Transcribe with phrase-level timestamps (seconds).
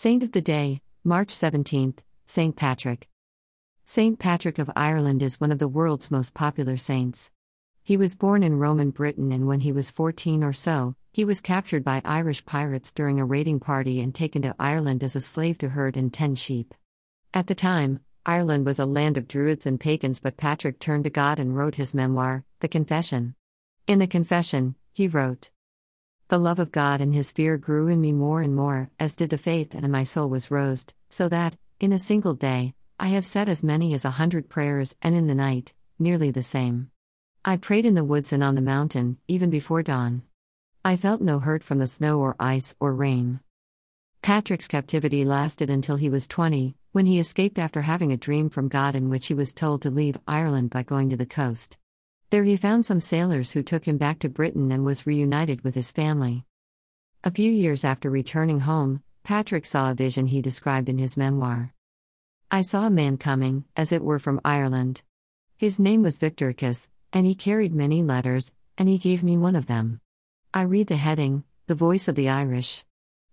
[0.00, 2.54] Saint of the Day, March 17th, St.
[2.54, 3.08] Patrick.
[3.84, 4.16] St.
[4.16, 7.32] Patrick of Ireland is one of the world's most popular saints.
[7.82, 11.40] He was born in Roman Britain, and when he was 14 or so, he was
[11.40, 15.58] captured by Irish pirates during a raiding party and taken to Ireland as a slave
[15.58, 16.74] to herd and tend sheep.
[17.34, 21.10] At the time, Ireland was a land of druids and pagans, but Patrick turned to
[21.10, 23.34] God and wrote his memoir, The Confession.
[23.88, 25.50] In the Confession, he wrote,
[26.28, 29.30] The love of God and his fear grew in me more and more, as did
[29.30, 33.24] the faith, and my soul was roused, so that, in a single day, I have
[33.24, 36.90] said as many as a hundred prayers, and in the night, nearly the same.
[37.46, 40.20] I prayed in the woods and on the mountain, even before dawn.
[40.84, 43.40] I felt no hurt from the snow or ice or rain.
[44.20, 48.68] Patrick's captivity lasted until he was 20, when he escaped after having a dream from
[48.68, 51.78] God in which he was told to leave Ireland by going to the coast.
[52.30, 55.74] There he found some sailors who took him back to Britain and was reunited with
[55.74, 56.44] his family.
[57.24, 61.72] A few years after returning home, Patrick saw a vision he described in his memoir.
[62.50, 65.02] I saw a man coming, as it were from Ireland.
[65.56, 69.66] His name was Victoricus, and he carried many letters, and he gave me one of
[69.66, 70.00] them.
[70.52, 72.84] I read the heading, The Voice of the Irish.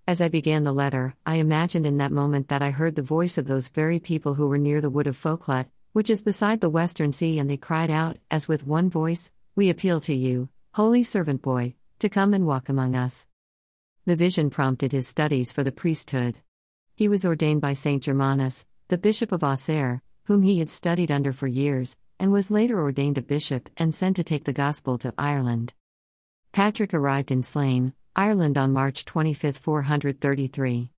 [0.07, 3.37] As I began the letter, I imagined in that moment that I heard the voice
[3.37, 6.69] of those very people who were near the wood of Foclut, which is beside the
[6.69, 11.03] western sea, and they cried out, as with one voice, We appeal to you, holy
[11.03, 13.27] servant boy, to come and walk among us.
[14.03, 16.35] The vision prompted his studies for the priesthood.
[16.95, 21.31] He was ordained by Saint Germanus, the bishop of Auxerre, whom he had studied under
[21.31, 25.13] for years, and was later ordained a bishop and sent to take the gospel to
[25.17, 25.73] Ireland.
[26.51, 30.91] Patrick arrived in Slane, Ireland on March 25, 433.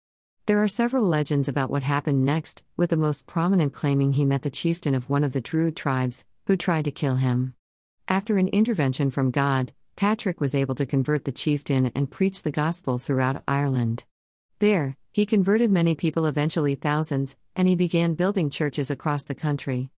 [0.47, 4.43] There are several legends about what happened next, with the most prominent claiming he met
[4.43, 7.53] the chieftain of one of the Druid tribes, who tried to kill him.
[8.07, 12.51] After an intervention from God, Patrick was able to convert the chieftain and preach the
[12.51, 14.05] gospel throughout Ireland.
[14.59, 19.89] There, he converted many people, eventually thousands, and he began building churches across the country.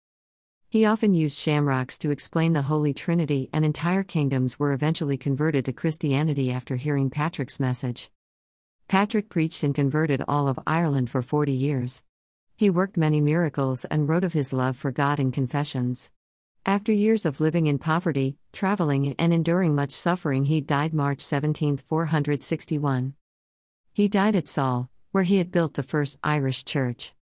[0.70, 5.66] He often used shamrocks to explain the Holy Trinity, and entire kingdoms were eventually converted
[5.66, 8.10] to Christianity after hearing Patrick's message.
[8.88, 12.04] Patrick preached and converted all of Ireland for 40 years.
[12.56, 16.10] He worked many miracles and wrote of his love for God in confessions.
[16.64, 21.76] After years of living in poverty, traveling, and enduring much suffering, he died March 17,
[21.76, 23.12] 461.
[23.92, 27.12] He died at Saul, where he had built the first Irish church.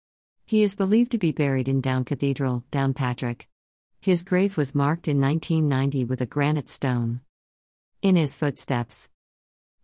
[0.44, 3.46] He is believed to be buried in Down Cathedral, Downpatrick.
[4.00, 7.22] His grave was marked in 1990 with a granite stone.
[8.02, 9.10] In his footsteps.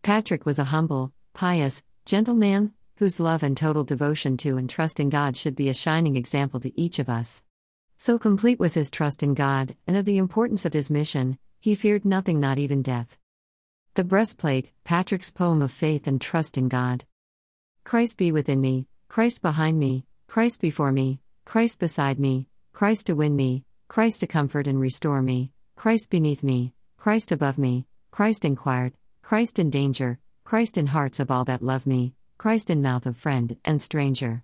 [0.04, 5.00] Patrick was a humble, pious, gentle man, whose love and total devotion to and trust
[5.00, 7.42] in God should be a shining example to each of us.
[7.96, 11.74] So complete was his trust in God and of the importance of his mission, he
[11.74, 13.16] feared nothing, not even death.
[13.94, 17.04] The Breastplate, Patrick's poem of faith and trust in God.
[17.84, 23.14] Christ be within me, Christ behind me, Christ before me, Christ beside me, Christ to
[23.14, 28.44] win me, Christ to comfort and restore me, Christ beneath me, Christ above me, Christ
[28.44, 33.04] inquired, Christ in danger, Christ in hearts of all that love me, Christ in mouth
[33.04, 34.40] of friend and stranger.